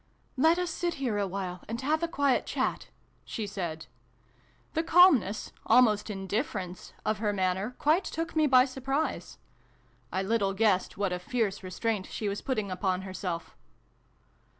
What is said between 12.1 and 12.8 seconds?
was putting